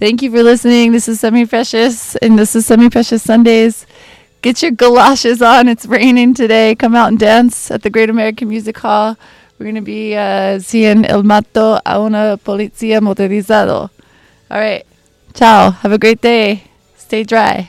[0.00, 0.92] Thank you for listening.
[0.92, 3.84] This is Semi Precious, and this is Semi Precious Sundays.
[4.40, 5.68] Get your galoshes on.
[5.68, 6.74] It's raining today.
[6.74, 9.18] Come out and dance at the Great American Music Hall.
[9.58, 13.90] We're going to be uh, seeing El Mato a una policía motorizado.
[14.50, 14.86] All right.
[15.34, 15.70] Ciao.
[15.70, 16.64] Have a great day.
[16.96, 17.68] Stay dry.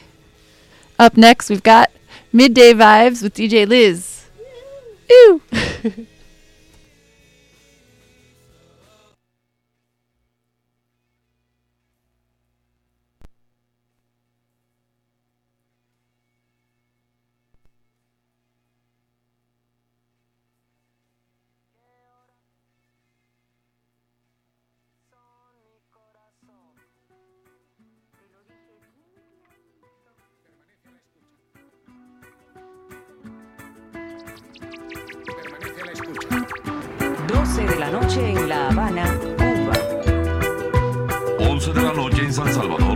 [0.97, 1.91] Up next, we've got
[2.31, 4.27] Midday Vibez with DJ Liz.
[5.11, 5.41] Ooh.
[41.71, 42.90] それがのジェイン・ン・サルバド。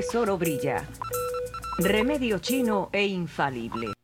[0.00, 0.82] tesoro brilla.
[1.76, 3.99] Remedio chino e infalible.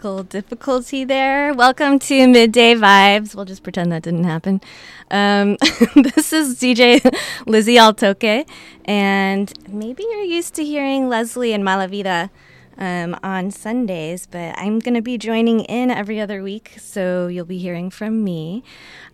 [0.00, 1.52] Technical difficulty there.
[1.52, 3.34] Welcome to Midday Vibez.
[3.34, 4.62] We'll just pretend that didn't happen.
[5.10, 5.58] Um,
[5.94, 7.04] this is DJ
[7.44, 8.46] Lizzie Altoque,
[8.86, 12.30] and maybe you're used to hearing Leslie and Malavida
[12.78, 17.44] um, on Sundays, but I'm going to be joining in every other week, so you'll
[17.44, 18.64] be hearing from me.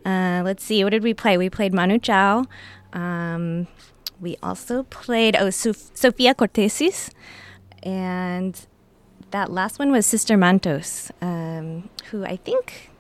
[0.04, 1.36] Uh, let's see, what did we play?
[1.36, 2.44] We played Manu Chao.
[2.92, 3.66] Um,
[4.20, 7.10] we also played oh Sof- Sofia Kourtesis,
[7.82, 8.64] and
[9.36, 12.90] that last one was Sister Mantos, um, who I think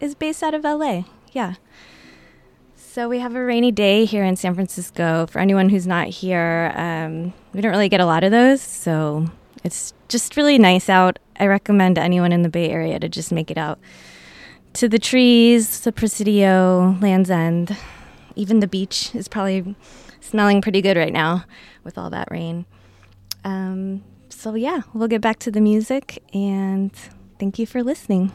[0.00, 1.04] is based out of LA.
[1.30, 1.54] Yeah.
[2.74, 5.28] So we have a rainy day here in San Francisco.
[5.28, 9.26] For anyone who's not here, um, we don't really get a lot of those, so
[9.62, 11.20] it's just really nice out.
[11.38, 13.78] I recommend anyone in the Bay Area to just make it out
[14.72, 17.76] to the trees, the Presidio, Land's End.
[18.34, 19.76] Even the beach is probably
[20.20, 21.44] smelling pretty good right now
[21.84, 22.66] with all that rain.
[23.44, 24.02] Um,
[24.46, 26.92] so, yeah, we'll get back to the music and
[27.40, 28.30] thank you for listening.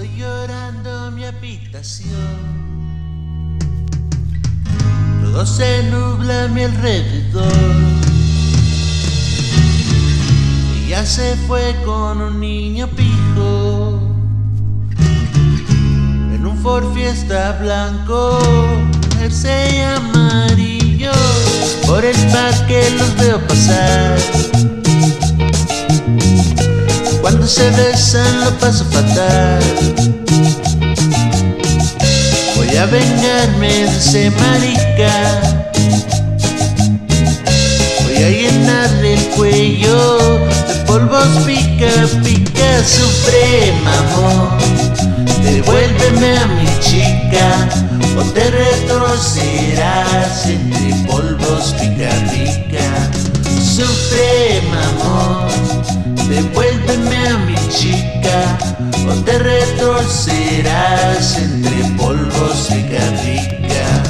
[0.00, 2.14] Estoy llorando mi habitación.
[5.24, 7.52] Todo se nubla a mi alrededor.
[10.86, 13.98] Ella se fue con un niño pijo.
[16.32, 18.38] En un Ford Fiesta blanco,
[19.18, 21.10] jersey amarillo.
[21.88, 24.16] Por el parque los veo pasar.
[27.48, 29.62] Se besan lo paso fatal.
[32.56, 35.40] Voy a vengarme de ese marica.
[38.04, 40.18] Voy a llenarle el cuello
[40.68, 41.90] de polvos pica,
[42.22, 44.58] pica suprema, amor.
[45.42, 47.66] Devuélveme a mi chica
[48.18, 52.77] o te retrocederás entre polvos pica, pica.
[53.60, 55.50] Suprema, amor.
[56.28, 58.58] Devuélveme a mi chica
[59.10, 64.07] o te retorcerás entre polvos rica rica.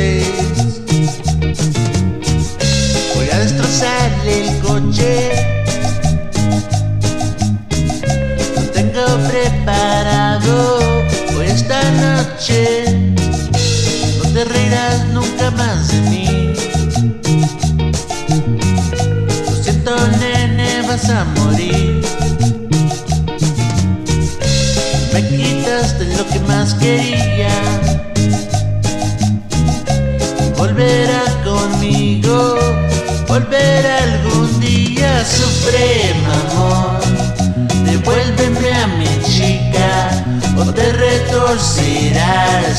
[0.00, 0.69] vocês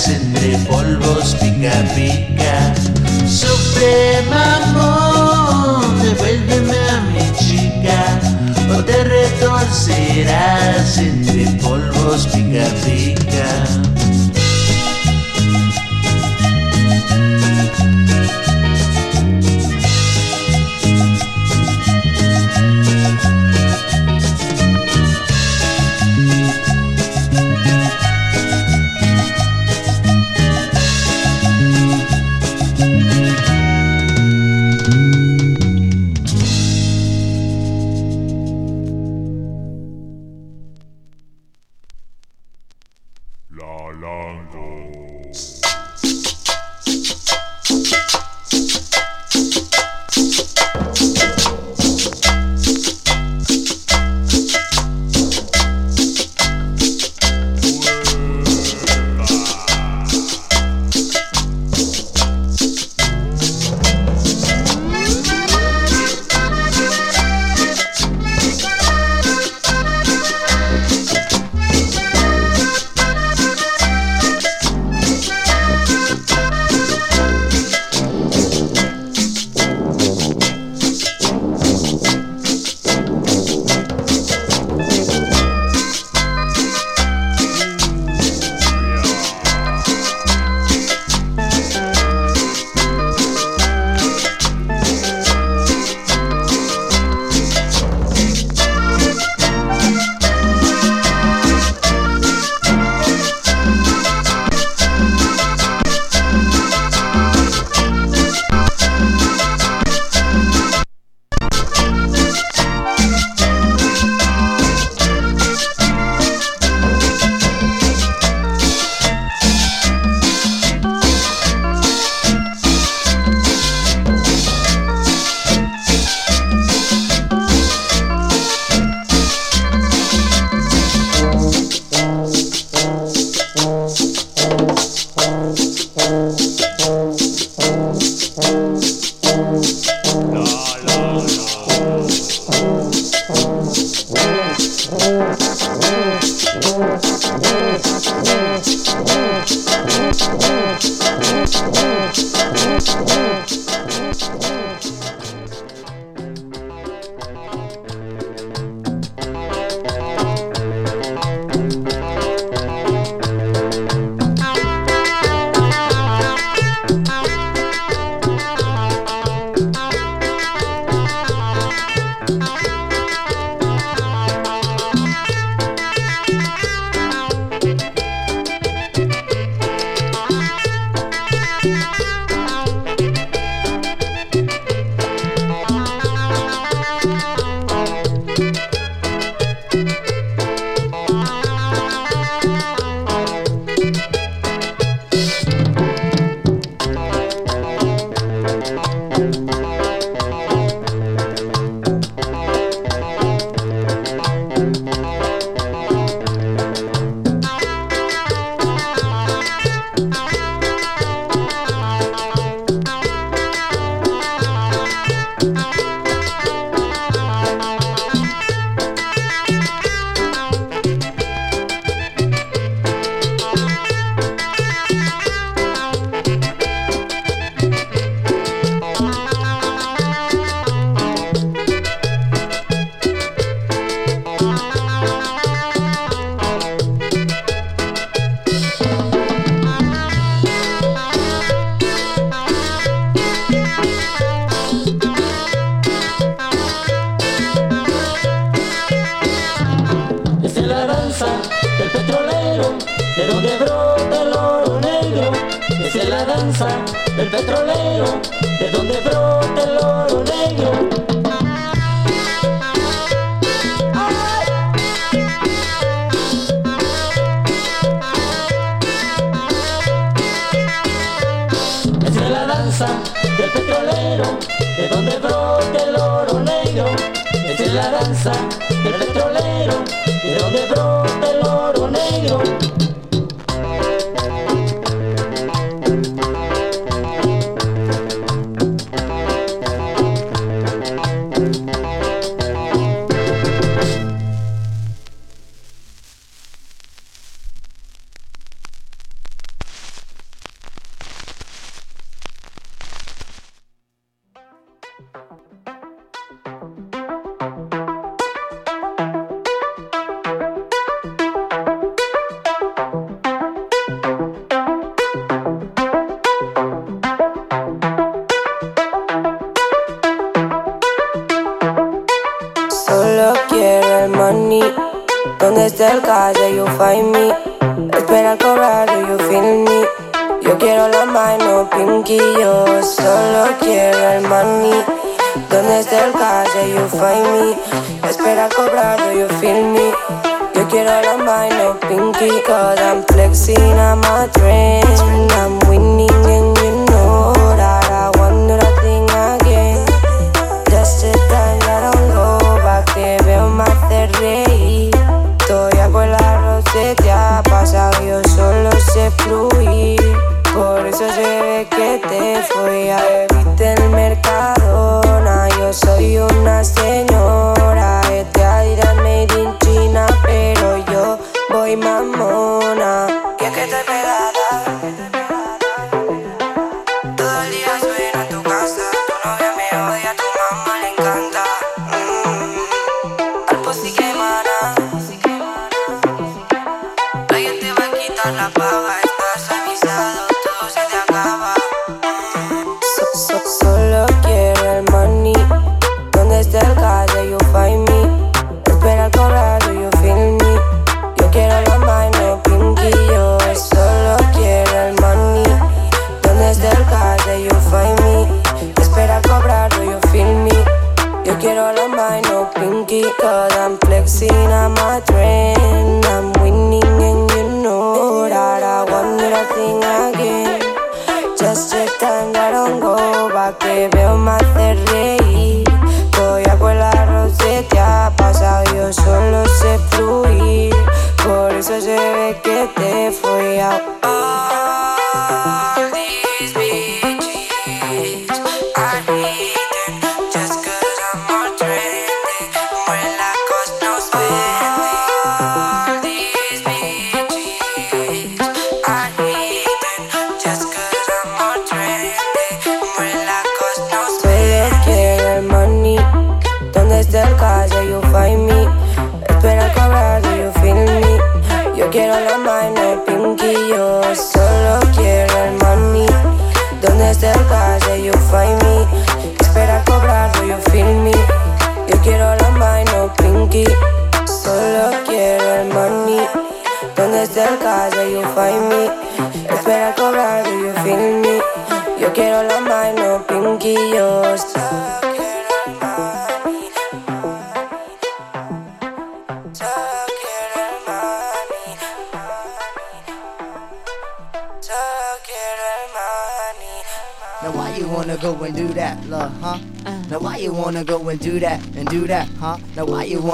[0.08, 2.74] entre polvos pica pica.
[3.28, 8.20] Suprema amor, devuélveme a mi chica,
[8.78, 10.98] o te retorcerás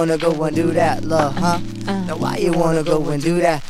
[0.07, 1.59] wanna go and do that, love, huh?
[1.87, 3.61] Uh, uh, now why you wanna go and do that?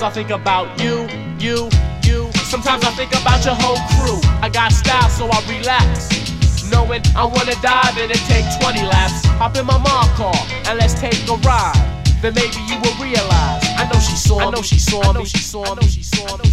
[0.00, 1.06] Sometimes I think about you,
[1.38, 1.68] you,
[2.04, 2.32] you.
[2.48, 4.18] Sometimes I think about your whole crew.
[4.40, 6.08] I got style so I relax.
[6.70, 9.26] Knowing I wanna dive in and take 20 laps.
[9.36, 10.32] Hop in my mom car
[10.68, 11.76] and let's take a ride.
[12.22, 13.60] Then maybe you will realize.
[13.76, 14.44] I know she saw me.
[14.46, 15.08] I know she saw me.
[15.08, 16.49] I know she saw me.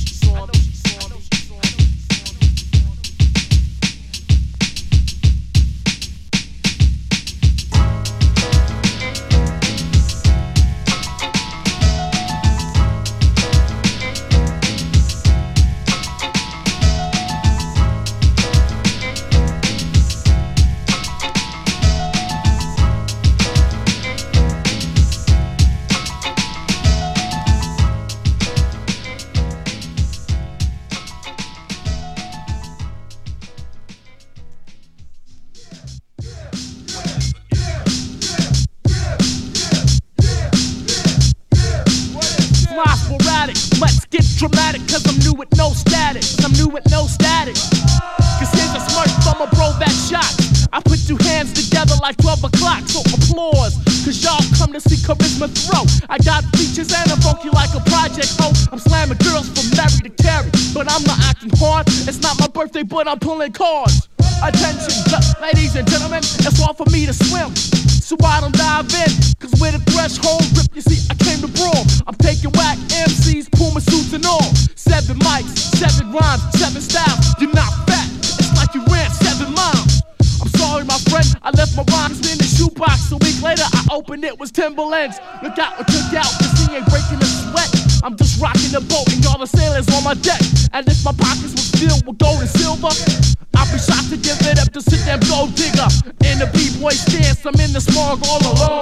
[62.08, 64.08] It's not my birthday, but I'm pulling cards.
[64.40, 64.96] Attention,
[65.42, 67.52] ladies and gentlemen, it's hard for me to swim.
[68.00, 69.12] So I don't dive in,
[69.44, 71.84] cause with a threshold rip, you see, I came to brawl.
[72.08, 74.48] I'm taking whack MCs, Puma suits and all.
[74.80, 77.20] Seven mics, seven rhymes, seven styles.
[77.44, 78.08] You're not fat,
[78.40, 80.00] it's like you ran seven miles.
[80.40, 83.12] I'm sorry, my friend, I left my rhymes in the shoebox.
[83.12, 85.20] A week later, I opened it, was Timberlands.
[85.44, 87.77] Look out, took out, cause he ain't breaking a sweat.
[88.08, 90.40] I'm just rocking the boat, and all the sailors on my deck.
[90.72, 94.40] And if my pockets was filled with gold and silver, I'd be shocked to give
[94.48, 95.92] it up to sit them gold digger.
[96.24, 98.80] In the B-boy stance, I'm in the smog all alone.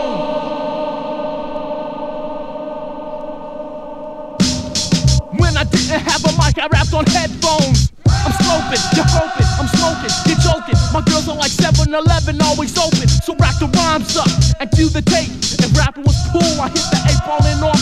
[5.42, 7.90] When I didn't have a mic, I rapped on headphones.
[8.06, 10.78] I'm sloping, you're hoping, I'm smoking, you're joking.
[10.94, 13.10] My girls are like 7 Eleven, always open.
[13.26, 14.30] So rack the rhymes up
[14.62, 15.34] and cue the tape.
[15.66, 17.74] If rapping was cool, I hit the eight ball and break.
[17.74, 17.75] And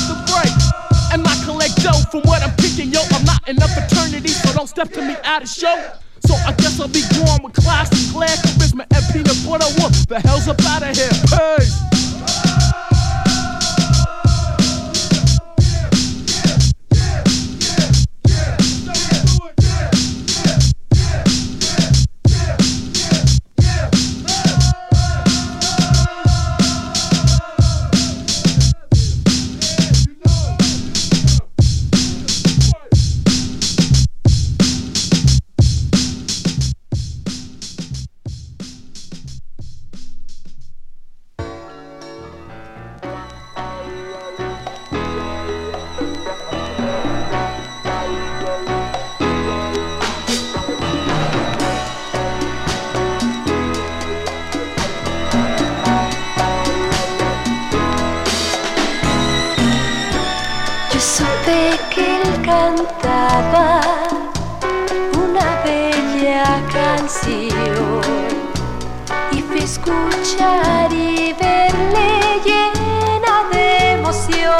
[1.86, 3.02] I dough from what I'm picking, yo.
[3.12, 5.91] I'm not in a fraternity, so don't step to me at a show.
[6.26, 9.67] So I guess I'll be going with class and Claire, charisma, and peanut butter.
[9.82, 11.12] What the hell's up out of here?
[11.60, 12.43] Peace.
[70.92, 72.10] Y verle
[72.46, 74.54] llena de emoción.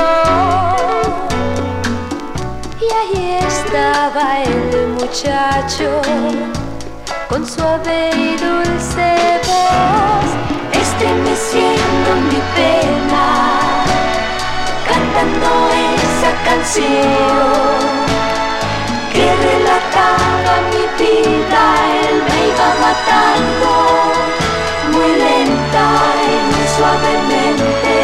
[2.80, 6.02] Y ahí estaba el muchacho
[7.30, 9.08] con suave y dulce
[9.48, 10.30] voz,
[10.72, 13.26] estremeciendo mi pena,
[14.88, 15.50] cantando
[16.04, 17.84] esa canción
[19.12, 21.62] que relataba mi vida,
[22.02, 23.72] él me iba matando,
[26.78, 27.96] suavemente,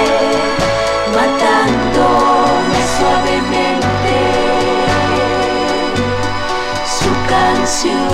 [1.16, 4.18] matándome suavemente
[6.98, 8.10] su canción.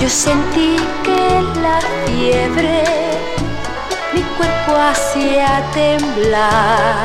[0.00, 2.84] Yo sentí que la fiebre
[4.14, 7.02] mi cuerpo hacía temblar.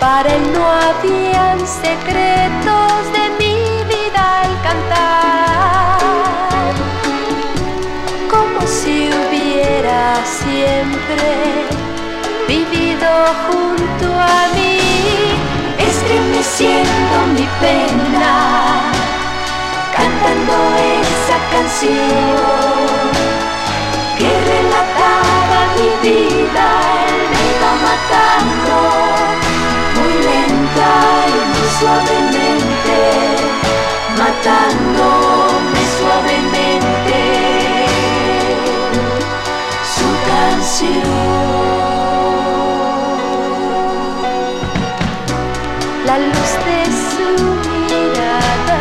[0.00, 5.45] Para él no habían secretos de mi vida al cantar.
[10.56, 11.28] Siempre
[12.48, 13.10] vivido
[13.46, 14.78] junto a mí,
[15.88, 18.34] estremeciendo mi pena,
[19.96, 20.56] cantando
[20.96, 22.46] esa canción
[24.18, 26.66] que relataba mi vida,
[27.08, 28.76] él me iba matando,
[29.96, 30.90] muy lenta
[31.34, 32.98] y muy suavemente,
[34.22, 36.45] matándome suavemente
[40.78, 40.84] La
[46.18, 47.28] luz de su
[47.88, 48.80] mirada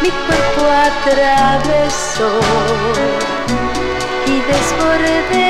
[0.00, 2.30] mi cuerpo atravesó
[4.26, 5.45] y desbordé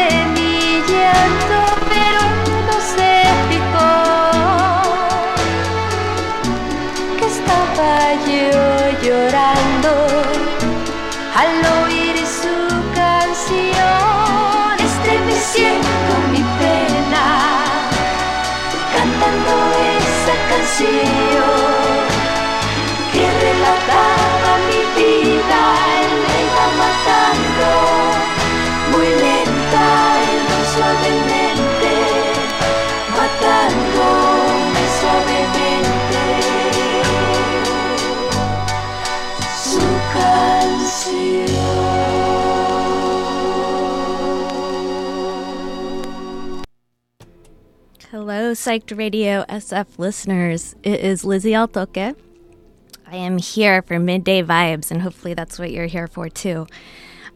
[48.52, 50.74] Psyched Radio SF listeners.
[50.82, 52.14] It is Lizzie Altoque.
[53.06, 56.66] I am here for Midday Vibez, and hopefully that's what you're here for too.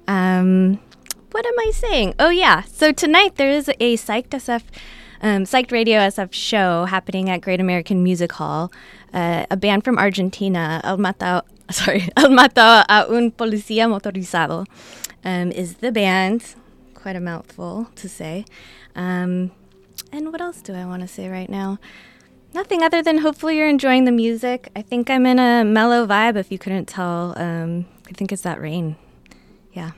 [0.07, 0.81] Um,
[1.31, 2.15] what am I saying?
[2.19, 4.63] Oh yeah, so tonight there is a Psyched SF,
[5.23, 8.73] um, Psyched Radio SF show happening at Great American Music Hall.
[9.13, 14.67] Uh, a band from Argentina, El Matao, sorry, El Mató a un Policía Motorizado,
[15.25, 16.55] um, is the band.
[16.95, 18.45] Quite a mouthful to say.
[18.95, 19.53] Um,
[20.13, 21.79] and what else do I want to say right now?
[22.53, 24.71] Nothing other than hopefully you're enjoying the music.
[24.75, 27.35] I think I'm in a mellow vibe if you couldn't tell.
[27.37, 28.97] Um, I think it's that rain.
[29.73, 29.93] Yeah.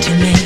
[0.00, 0.39] To me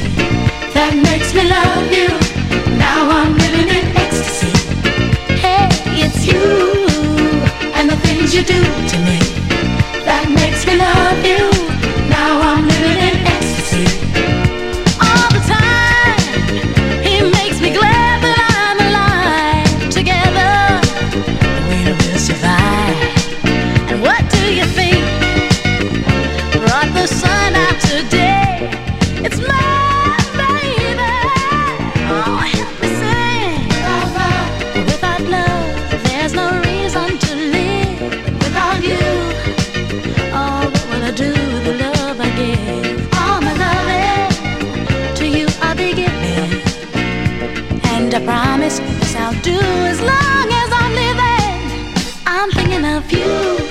[48.24, 49.58] promise, yes, I'll do
[49.92, 52.24] as long as I'm living.
[52.26, 53.63] I'm thinking of you.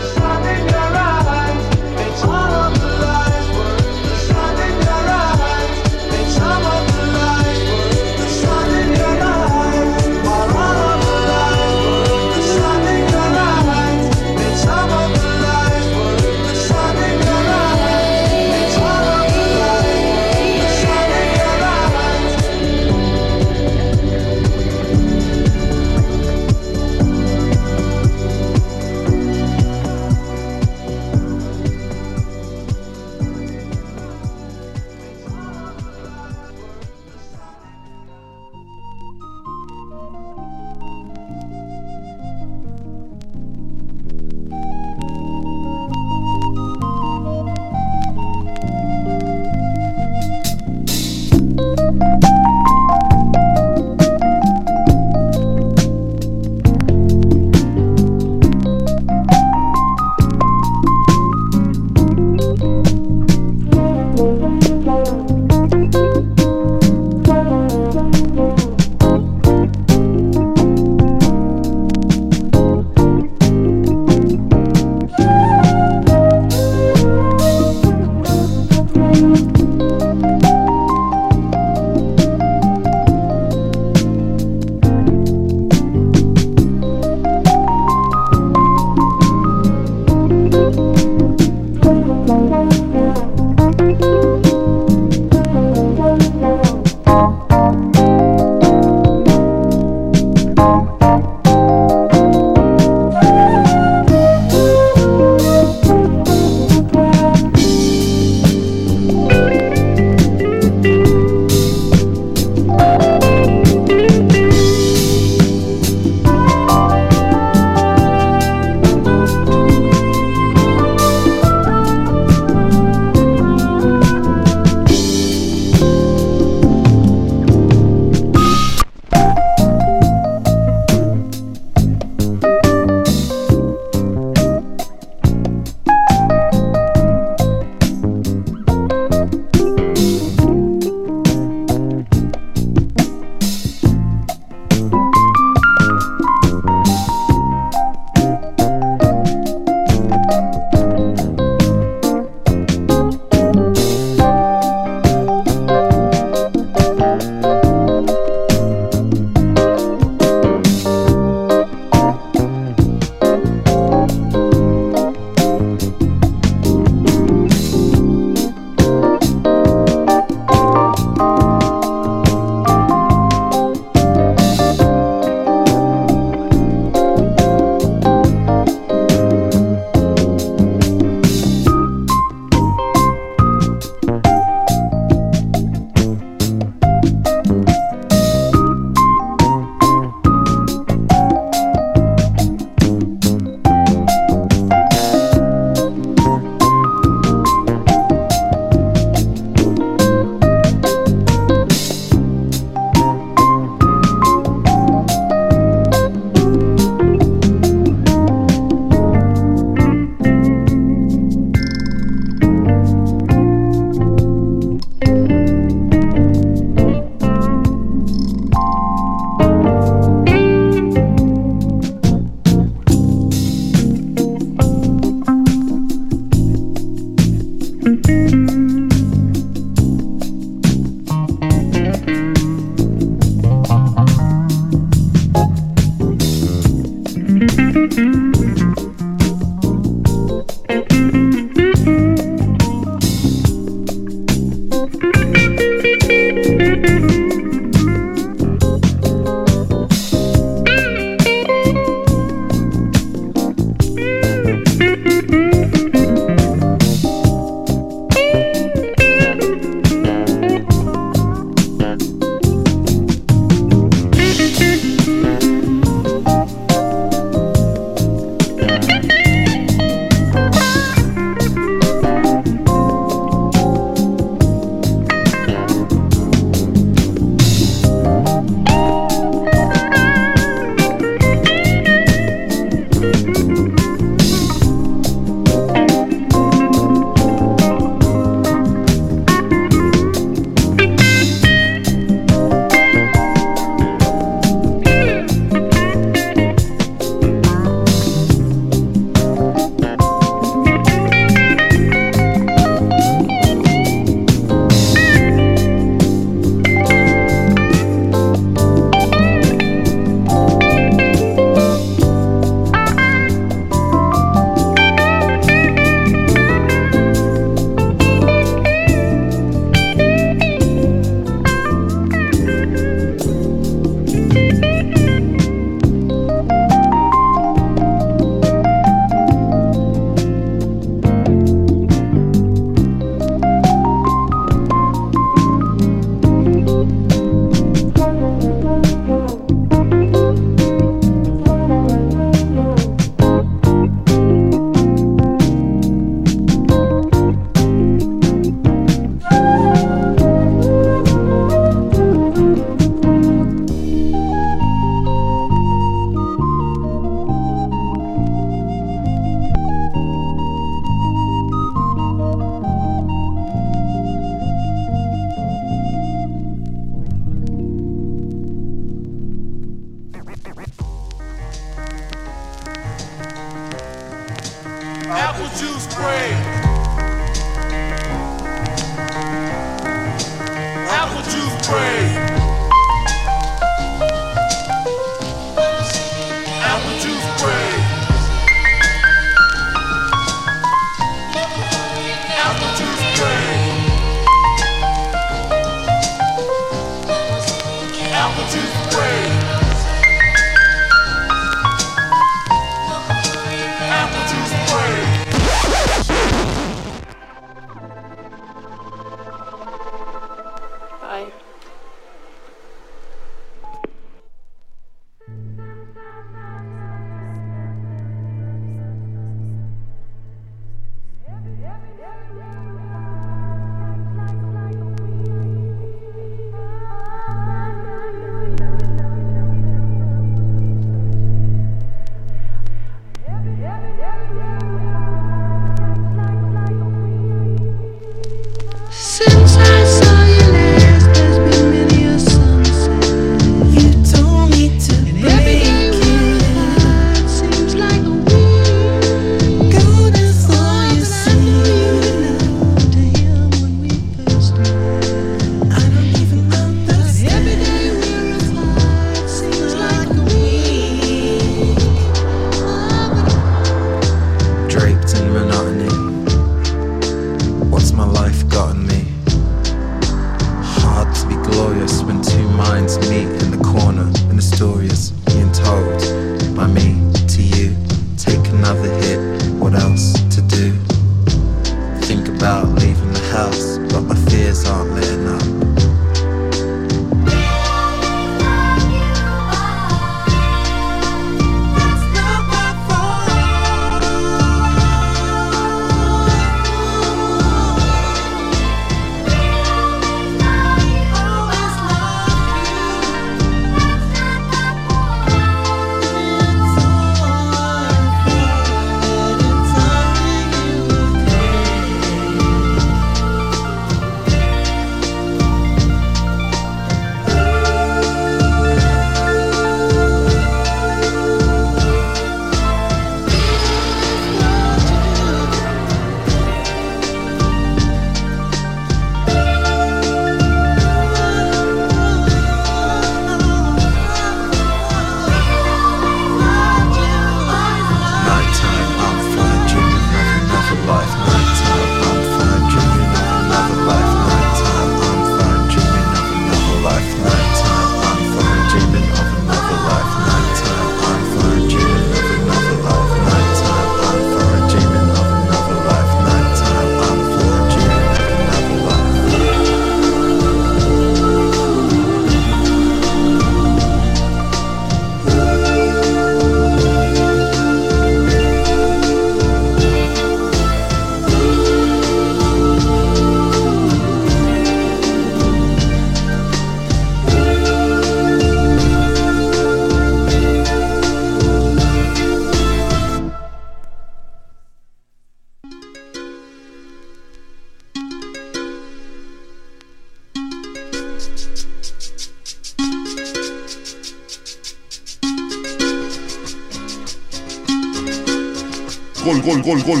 [599.62, 600.00] Gol, gol,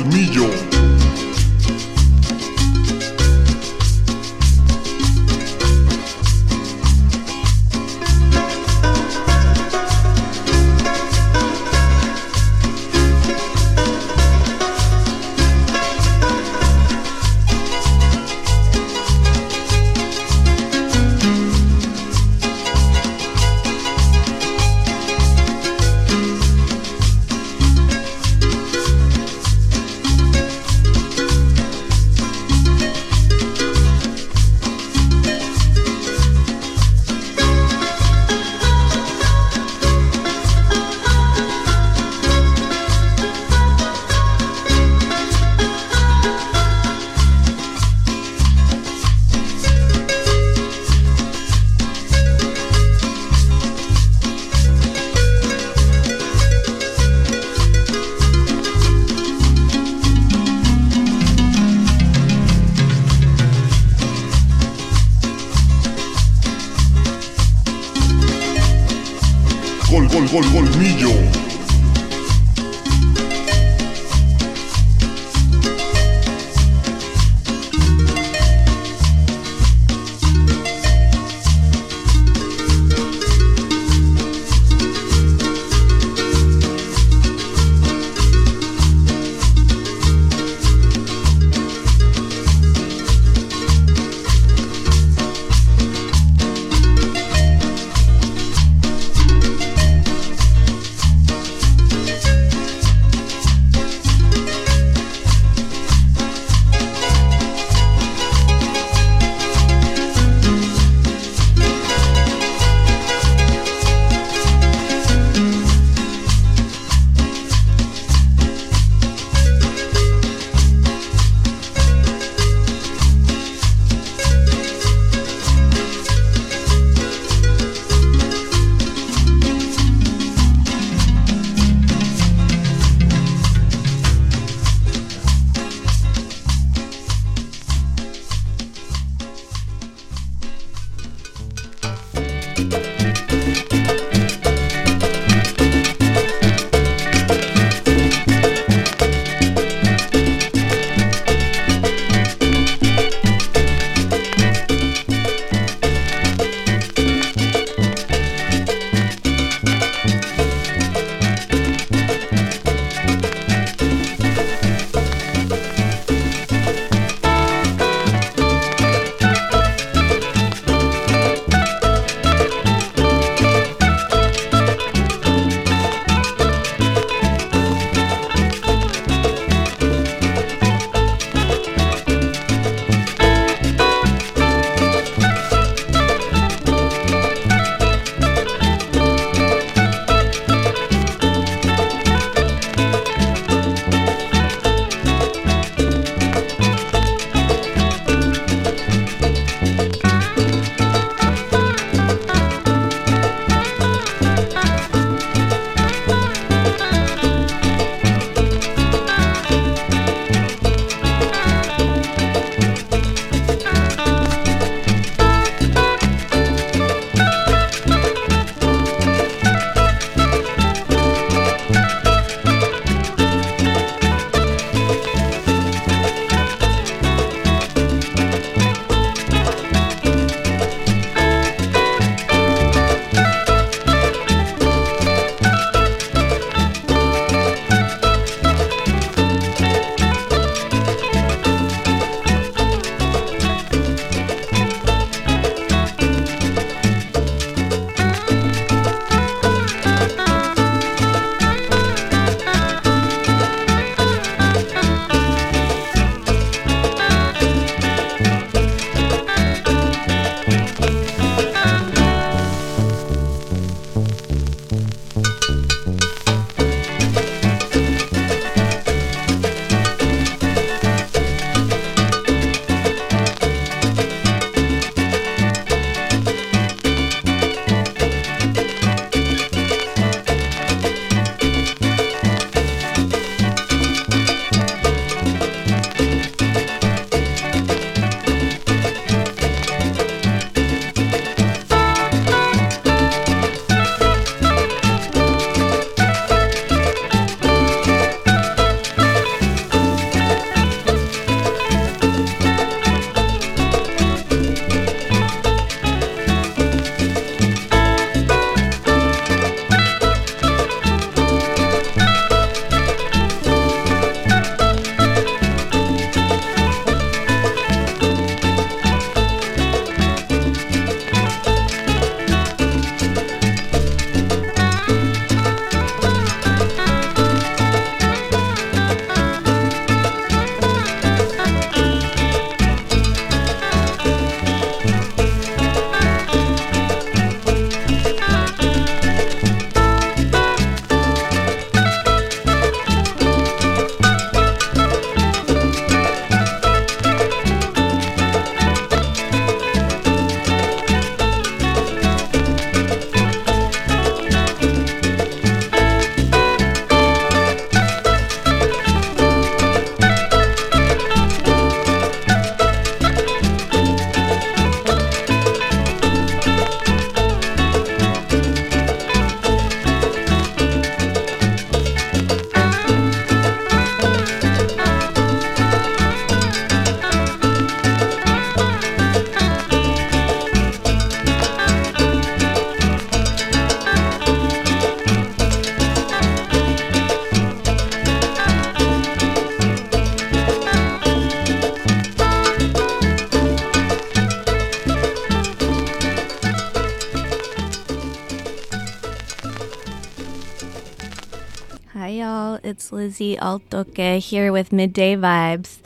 [402.70, 405.80] It's Lizzie Altoque here with Midday Vibez.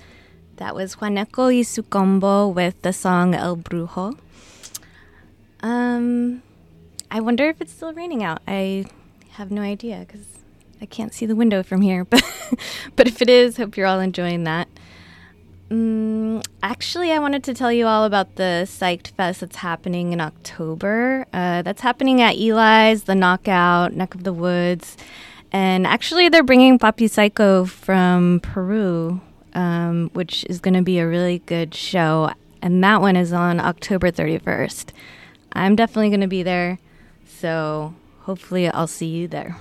[0.56, 4.18] That was Juaneco y su combo with the song El Brujo.
[5.62, 6.42] Um,
[7.10, 8.42] I wonder if it's still raining out.
[8.46, 8.84] I
[9.30, 10.26] have no idea because
[10.78, 12.04] I can't see the window from here.
[12.10, 12.22] But
[12.96, 14.68] but if it is, hope you're all enjoying that.
[15.70, 20.20] Mm, actually, I wanted to tell you all about the Psyched Fest that's happening in
[20.20, 21.24] October.
[21.32, 24.98] Uh, that's happening at Eli's, the Knockout, Neck of the Woods.
[25.54, 29.20] And actually, they're bringing Papi Psycho from Peru,
[29.54, 32.32] um, which is going to be a really good show.
[32.60, 34.90] And that one is on October 31st.
[35.52, 36.80] I'm definitely going to be there.
[37.24, 39.56] So hopefully, I'll see you there.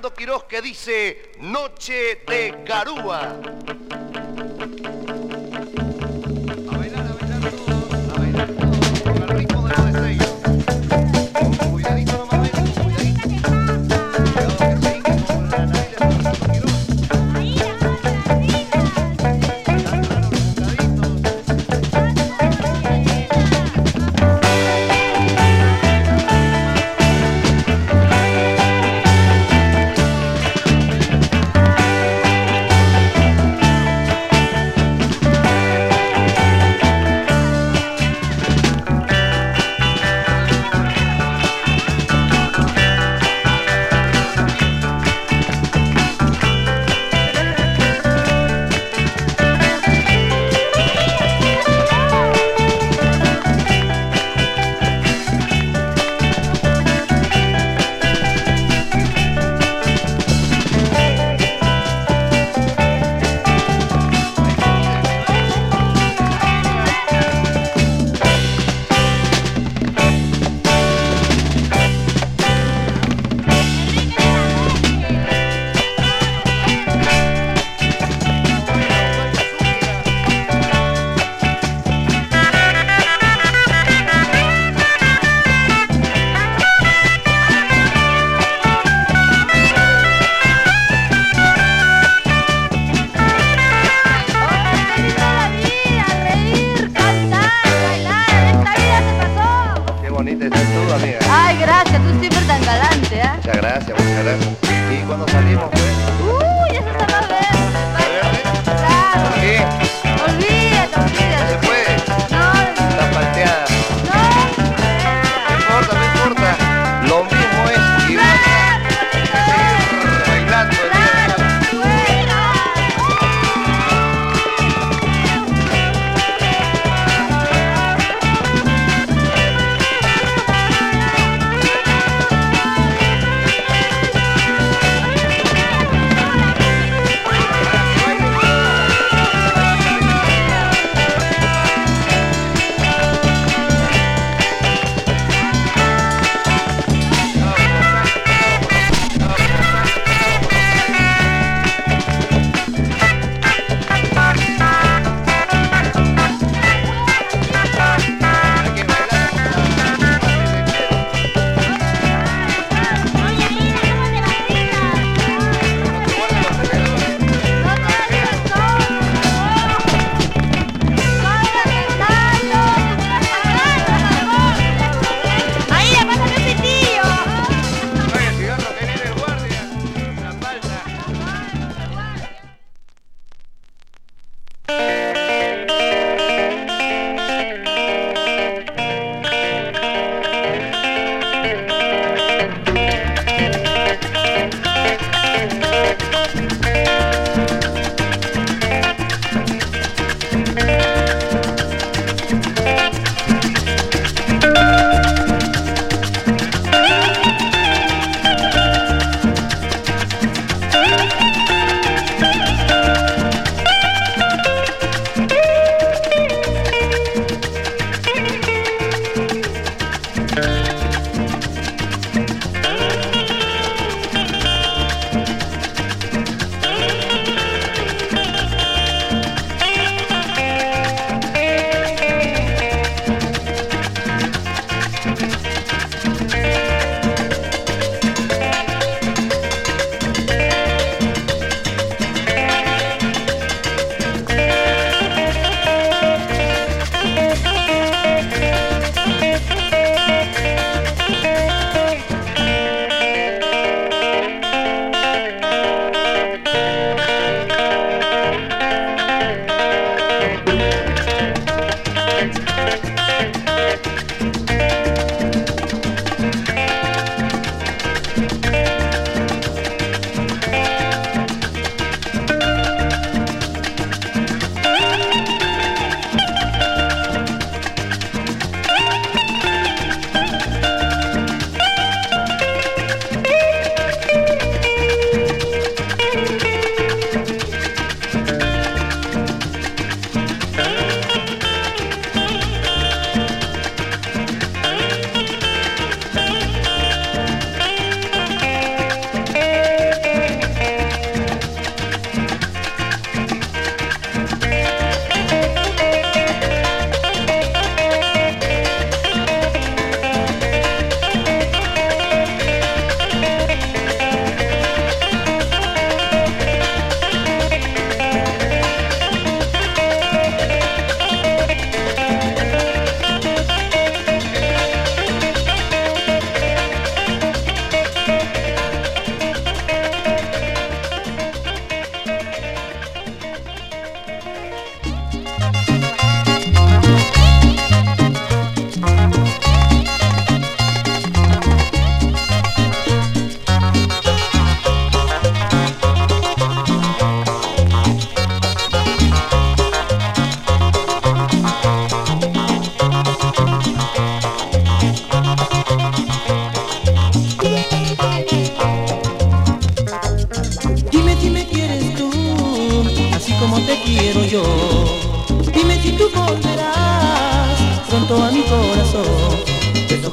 [0.00, 3.38] Fernando Quiroz que dice Noche de Garúa.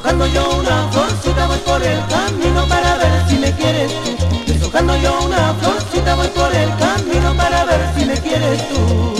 [0.08, 4.16] Deshojando yo una florcita voy por el camino para ver si me quieres tú.
[4.46, 9.14] Deshojando yo una florcita voy por el camino para ver si me quieres tú.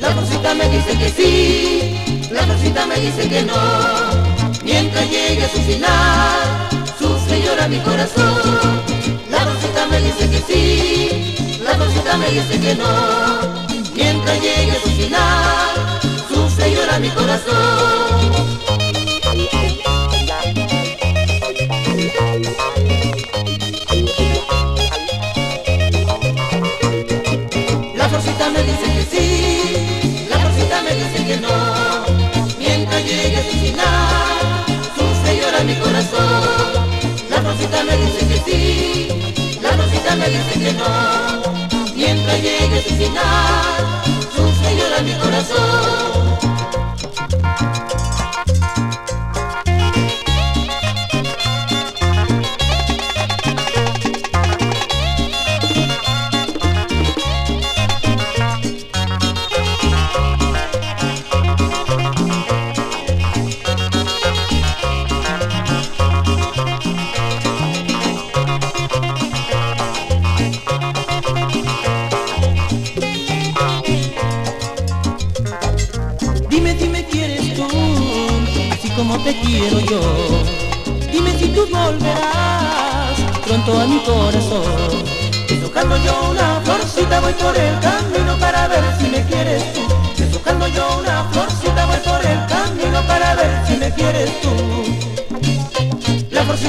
[0.00, 3.54] La florcita me dice que sí, la florcita me dice que no.
[4.64, 6.68] Mientras llegue a su final,
[6.98, 8.82] sufre y llora mi corazón.
[9.30, 12.88] La florcita me dice que sí, la florcita me dice que no.
[13.94, 16.00] Mientras llegue a su final,
[16.34, 18.55] sufre y llora mi corazón.
[41.94, 44.02] Mientras llegue a su final,
[44.34, 46.35] sufre y llora mi corazón.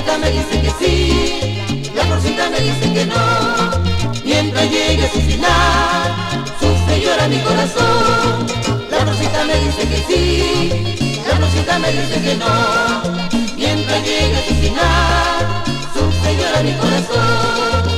[0.07, 4.23] La florcita me dice que sí, la florcita me dice que no.
[4.23, 6.15] Mientras llegue a su final,
[6.61, 8.47] sufre y llora mi corazón.
[8.89, 13.57] La florcita me dice que sí, la florcita me dice que no.
[13.57, 15.63] Mientras llegue a su final,
[15.93, 17.96] sufre y llora mi corazón.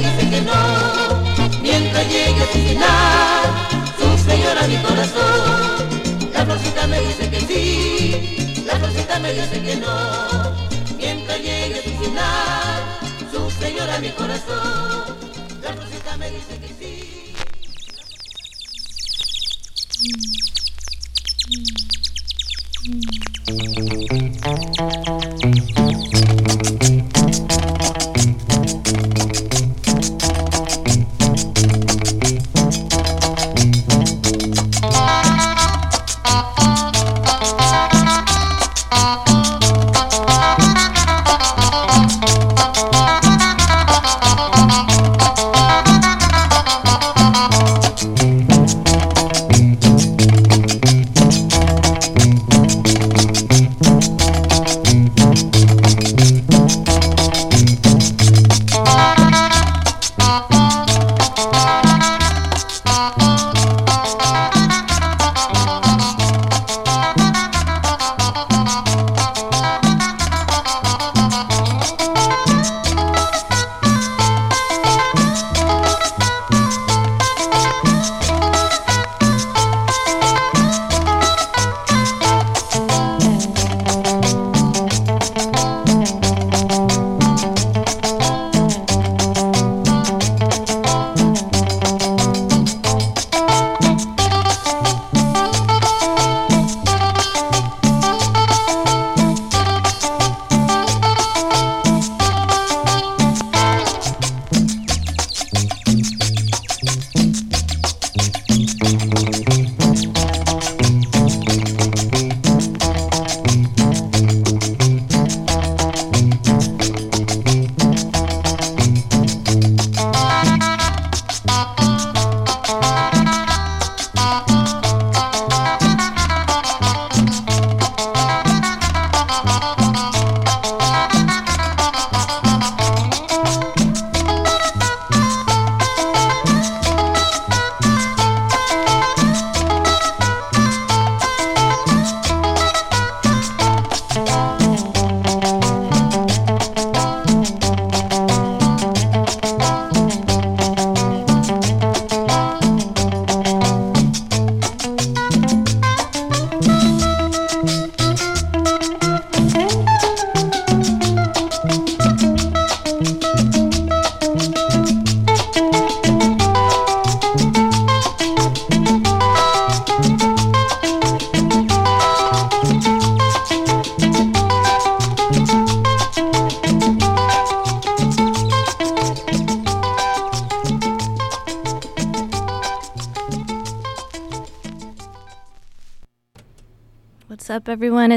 [0.00, 1.60] Me dice que no.
[1.60, 3.42] Mientras llegue a su final,
[3.98, 6.32] sufre y llora mi corazón.
[6.32, 9.96] La florcita me dice que sí, la florcita me dice que no.
[10.96, 12.82] Mientras llegue a su final,
[13.32, 15.17] sufre y mi corazón.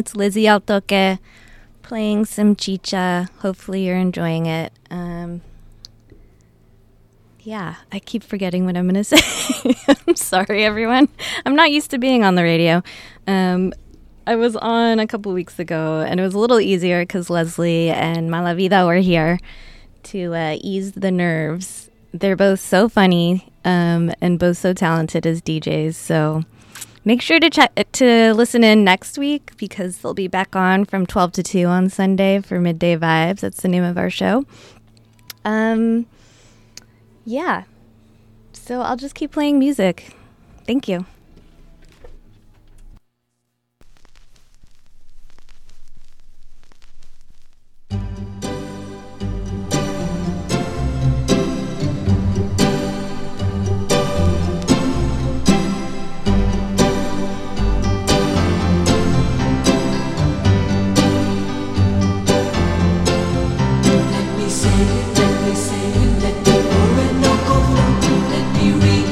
[0.02, 1.20] It's Lizzie Altoque
[1.84, 3.30] playing some chicha.
[3.42, 4.74] Hopefully, you're enjoying it.
[4.90, 5.42] Um,
[7.42, 9.96] yeah, I keep forgetting what I'm going to say.
[10.08, 11.08] I'm sorry, everyone.
[11.46, 12.82] I'm not used to being on the radio.
[13.28, 13.74] Um,
[14.26, 17.92] I was on a couple weeks ago, and it was a little easier because Leslie
[17.92, 19.38] and Malavida were here
[20.06, 21.92] to uh, ease the nerves.
[22.12, 25.94] They're both so funny um, and both so talented as DJs.
[25.94, 26.42] So
[27.04, 31.06] make sure to check to listen in next week because they'll be back on from
[31.06, 33.42] 12 to 2 on Sunday for Midday Vibez.
[33.42, 34.46] That's the name of our show.
[35.44, 36.06] Um,
[37.26, 37.64] yeah.
[38.54, 40.14] So I'll just keep playing music.
[40.66, 41.06] Thank you.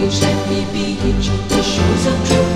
[0.09, 2.48] Me reach, let me beach,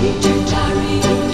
[0.00, 0.44] Fiji
[1.00, 1.33] to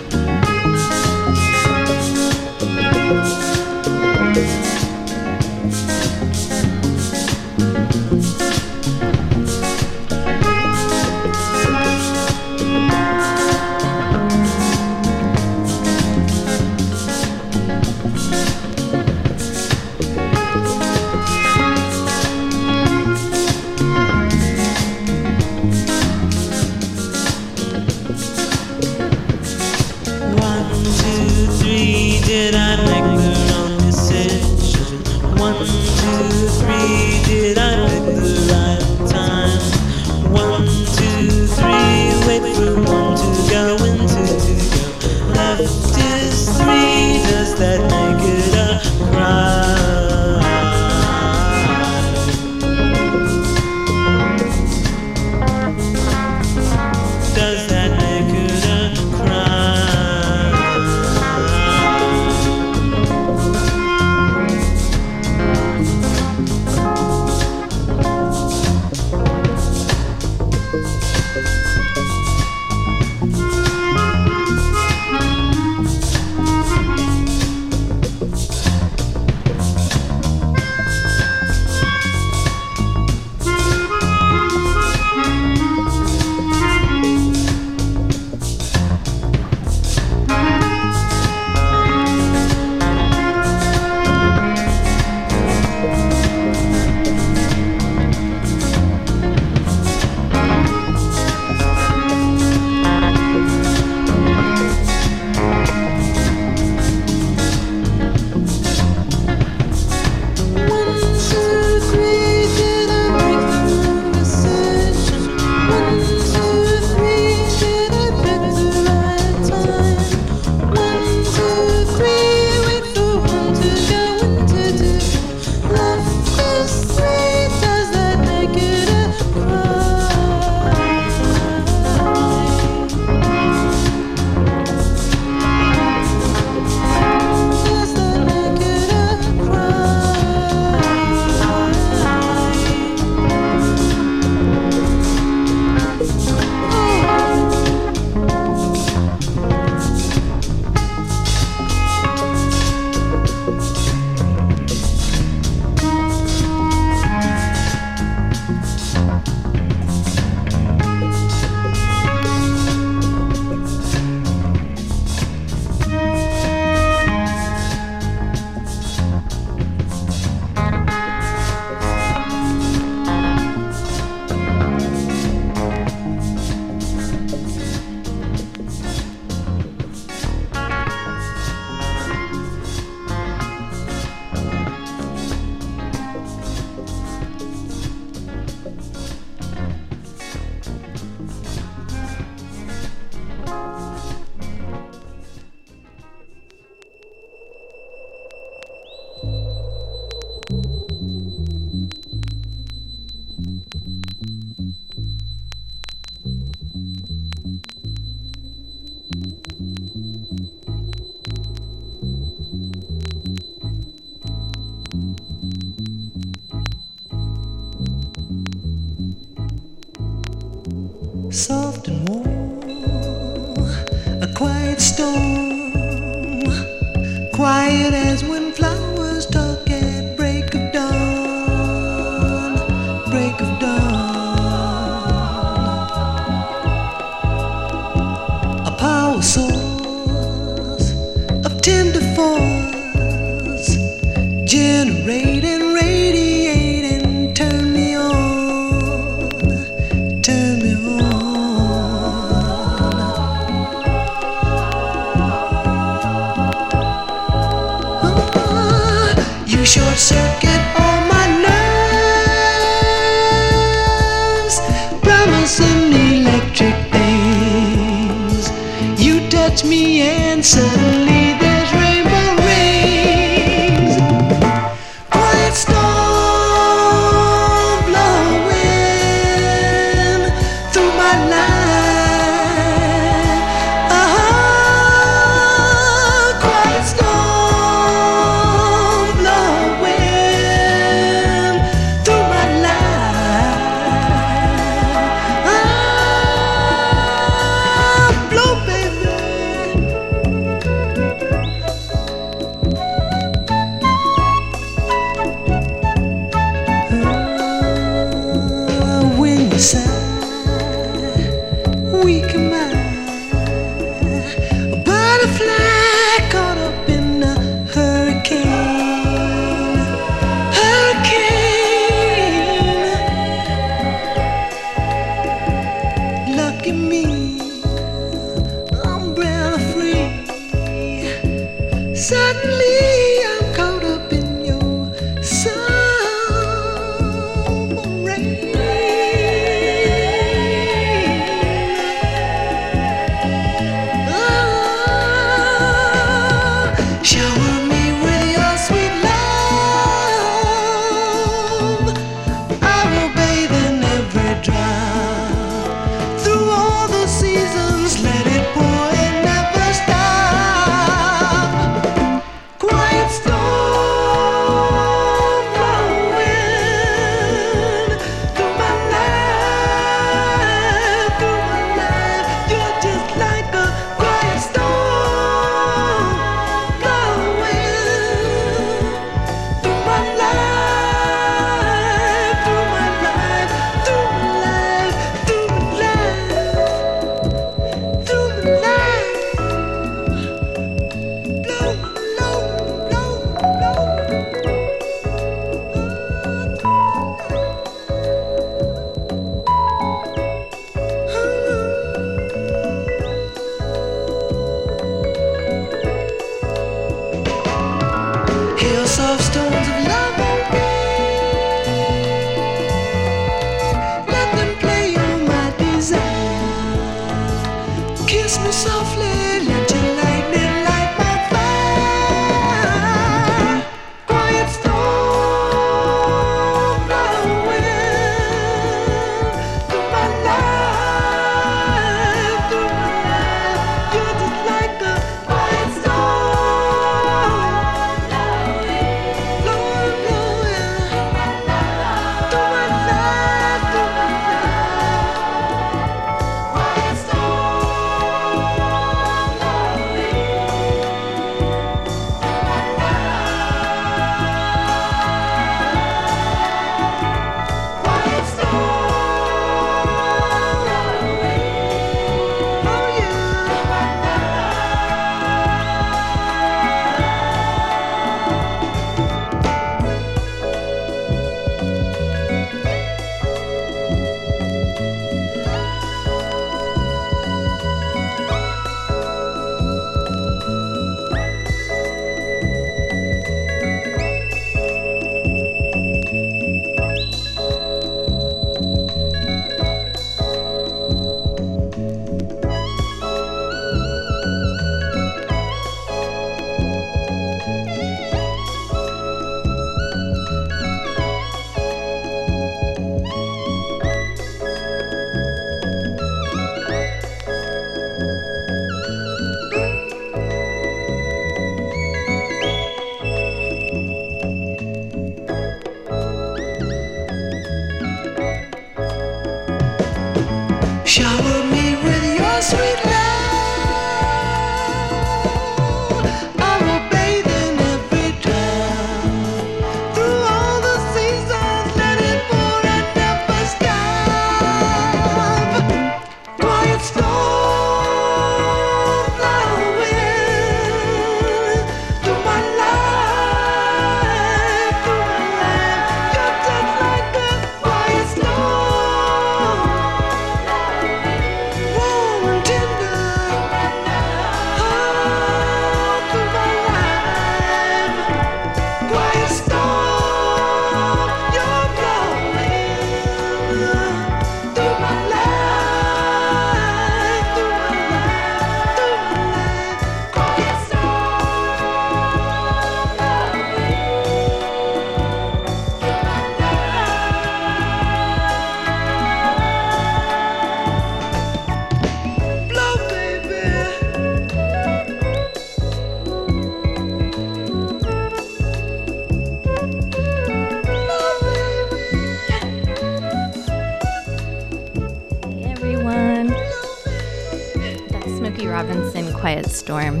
[599.66, 600.00] Storm.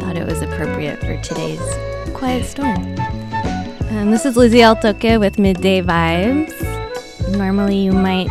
[0.00, 1.60] Thought it was appropriate for today's
[2.12, 2.98] Quiet Storm.
[3.90, 6.52] Um, this is Lizzie Altoque with Midday Vibez.
[7.38, 8.26] Normally, you might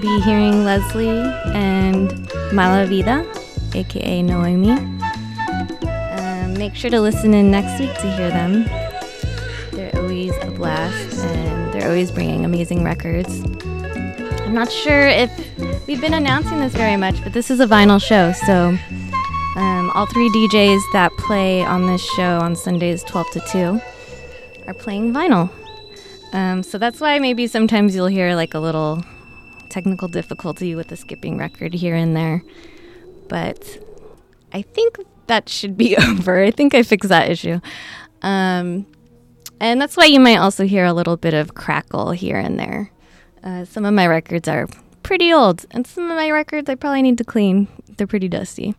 [0.00, 1.20] be hearing Leslie
[1.54, 3.24] and Mala Vida,
[3.72, 4.72] aka Noemi.
[4.72, 8.64] Um, make sure to listen in next week to hear them.
[9.70, 13.44] They're always a blast and they're always bringing amazing records.
[14.40, 15.30] I'm not sure if
[15.86, 18.76] we've been announcing this very much, but this is a vinyl show, so
[19.96, 23.80] all three DJs that play on this show on Sundays 12 to 2
[24.66, 25.50] are playing vinyl.
[26.34, 29.02] Um, so that's why maybe sometimes you'll hear like a little
[29.70, 32.42] technical difficulty with the skipping record here and there.
[33.30, 33.82] But
[34.52, 34.98] I think
[35.28, 36.44] that should be over.
[36.44, 37.58] I think I fixed that issue.
[38.20, 38.84] Um,
[39.60, 42.90] and that's why you might also hear a little bit of crackle here and there.
[43.42, 44.68] Uh, some of my records are
[45.02, 47.68] pretty old, and some of my records I probably need to clean.
[47.96, 48.74] They're pretty dusty.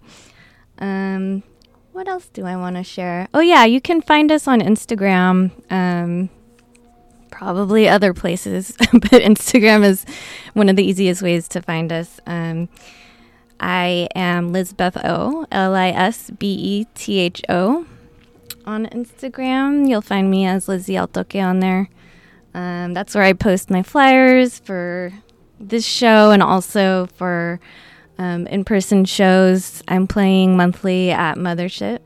[0.79, 1.43] Um,
[1.91, 3.27] what else do I want to share?
[3.33, 5.51] Oh, yeah, you can find us on Instagram.
[5.71, 6.29] Um,
[7.31, 10.05] probably other places, but Instagram is
[10.53, 12.19] one of the easiest ways to find us.
[12.25, 12.69] Um,
[13.59, 17.85] I am Lizbeth O, L I S B E T H O.
[18.65, 21.89] On Instagram, you'll find me as Lizzie Altoque on there.
[22.53, 25.13] Um, that's where I post my flyers for
[25.59, 27.59] this show and also for
[28.17, 29.81] um, in person shows.
[29.87, 31.99] I'm playing monthly at Mothership.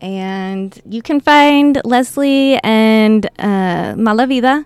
[0.00, 4.64] And you can find Leslie and uh, Malavida.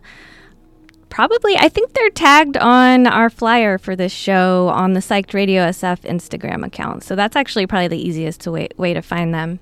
[1.08, 5.62] Probably, I think they're tagged on our flyer for this show on the Psyched Radio
[5.62, 7.02] SF Instagram account.
[7.02, 9.60] So that's actually probably the easiest to way, way to find them.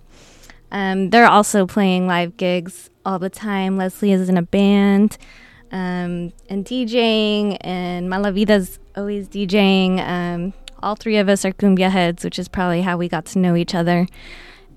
[0.70, 3.78] Um, they're also playing live gigs all the time.
[3.78, 5.16] Leslie is in a band
[5.72, 10.00] um, and DJing, and Malavida's always DJing.
[10.06, 10.52] Um,
[10.82, 13.54] all three of us are cumbia heads, which is probably how we got to know
[13.56, 14.06] each other.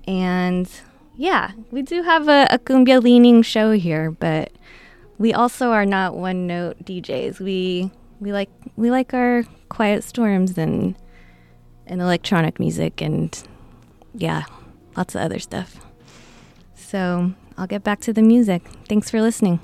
[0.06, 0.70] And
[1.16, 4.52] yeah, we do have a, a cumbia leaning show here, but
[5.18, 7.40] we also are not one note DJs.
[7.40, 7.90] We
[8.20, 10.94] we like we like our quiet storms and
[11.86, 13.42] and electronic music and
[14.14, 14.44] yeah,
[14.96, 15.84] lots of other stuff.
[16.74, 18.62] So I'll get back to the music.
[18.88, 19.60] Thanks for listening.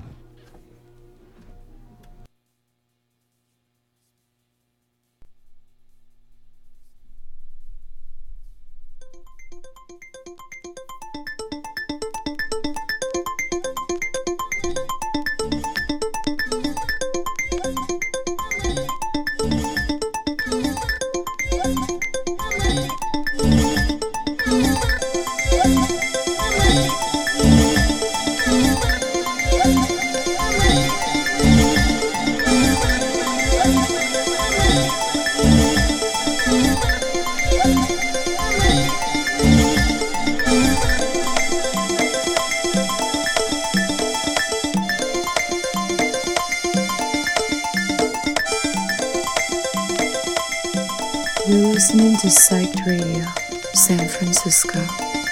[53.89, 55.28] San Francisco.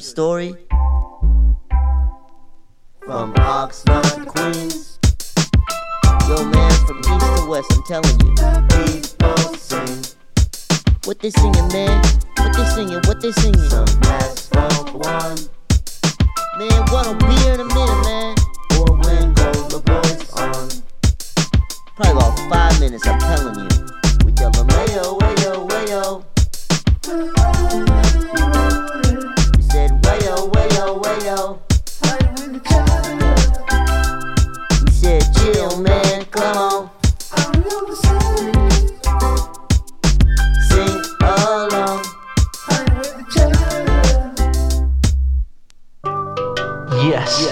[0.00, 0.54] Story?
[31.30, 31.58] Wayo.
[34.84, 36.90] We said, chill, man, come on.
[40.68, 42.04] Sing along.
[47.02, 47.46] Yes,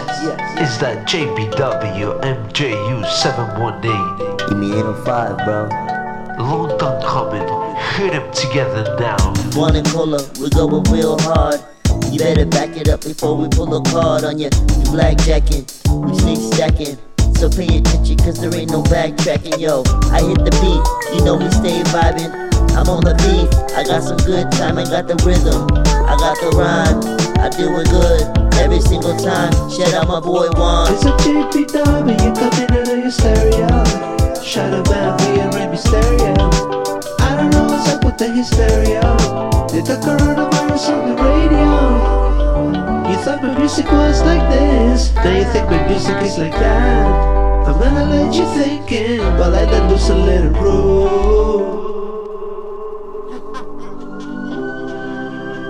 [0.59, 4.49] it's that JBW MJU 718.
[4.49, 5.69] Give me 805, bro.
[6.39, 7.49] Long time coming,
[7.97, 9.17] hit them together now.
[9.59, 11.61] One and cola, we going real hard.
[12.11, 14.49] You better back it up before we pull a card on you.
[14.49, 15.69] You blackjacking,
[16.09, 16.97] we sneak stacking.
[17.37, 19.85] So pay attention, cause there ain't no backtracking, yo.
[20.11, 20.83] I hit the beat,
[21.15, 22.33] you know we stay vibing.
[22.75, 25.69] I'm on the beat, I got some good time, I got the rhythm,
[26.09, 26.99] I got the rhyme,
[27.39, 29.53] I do it good every single time.
[29.71, 30.93] Shout out my boy Juan.
[30.93, 34.43] It's a GPW coming out of your stereo.
[34.43, 36.35] Shout out Bambi and Remy Stereo.
[37.21, 39.58] I don't know what's up with the hysteria.
[39.69, 41.69] Did the coronavirus on the radio?
[43.11, 45.13] You thought my music was like this.
[45.15, 47.07] Now you think my music is like that.
[47.69, 51.07] I'm gonna let you thinking while I let loose and let it roll.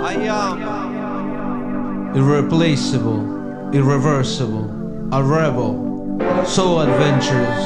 [0.00, 0.62] I am
[2.14, 3.26] irreplaceable,
[3.74, 4.70] irreversible,
[5.12, 5.74] a rebel,
[6.46, 7.64] so adventurous.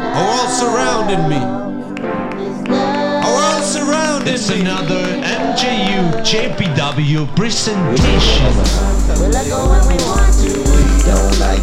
[0.00, 1.67] world surrounding me.
[4.26, 8.52] It's another MJU JPW presentation.
[9.18, 10.48] Will I go when we want to?
[10.48, 11.62] We don't like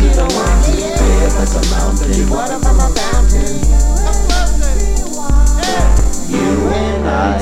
[0.00, 0.32] you don't
[1.54, 2.30] a mountain.
[2.30, 3.82] Water from a fountain.
[6.32, 7.38] Linda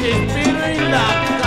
[0.00, 1.37] Que te espero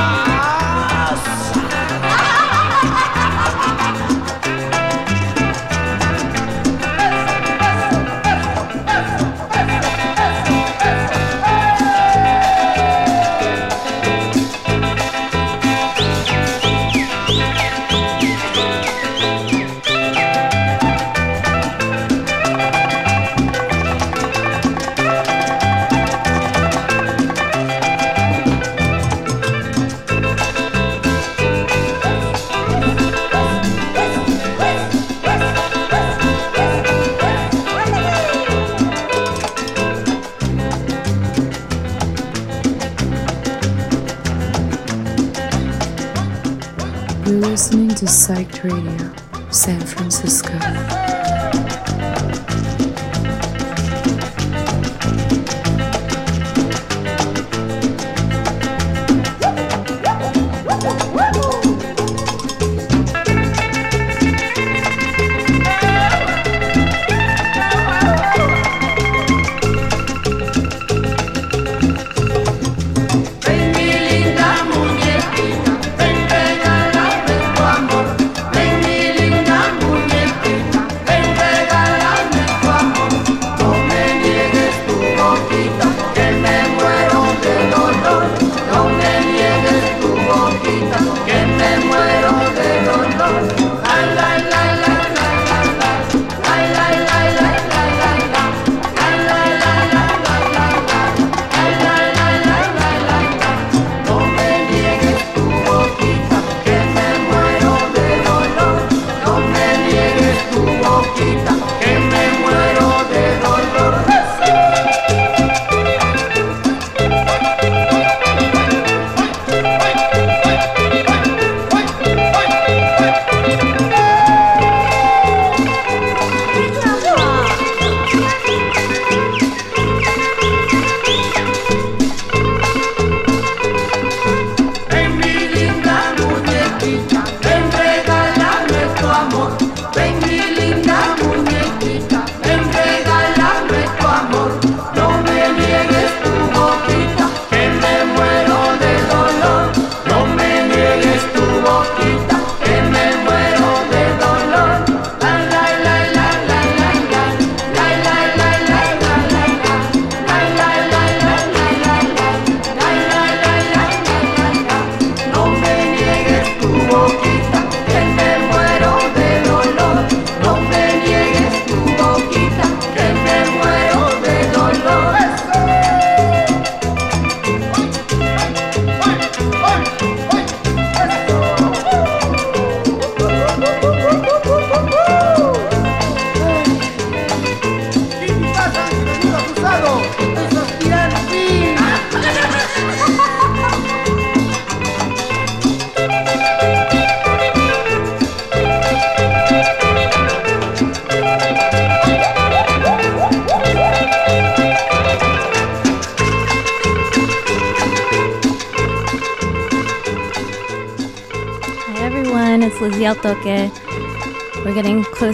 [48.01, 50.90] to Psyched Radio, San Francisco.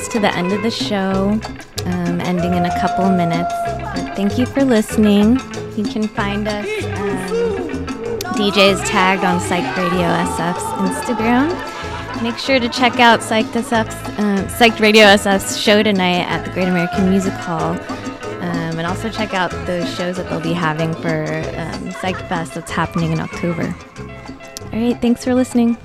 [0.10, 1.40] To the end of the show,
[1.86, 3.54] um, ending in a couple minutes.
[3.94, 5.40] But thank you for listening.
[5.76, 12.24] You can find us um, DJs tagged on Psych Radio SF's Instagram.
[12.24, 16.52] Make sure to check out Psych SF's, uh, Psych Radio SF's show tonight at the
[16.52, 17.74] Great American Music Hall.
[18.42, 21.26] Um, and also check out those shows that they'll be having for
[21.58, 23.76] um, Psych Fest that's happening in October.
[24.74, 25.78] All right, thanks for listening.